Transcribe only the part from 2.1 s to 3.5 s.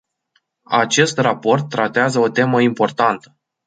o temă importantă.